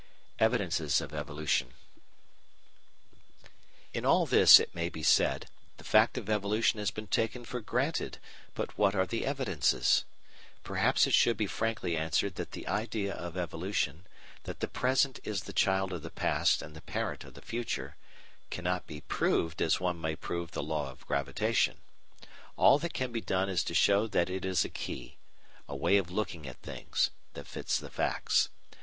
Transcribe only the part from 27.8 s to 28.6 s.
facts.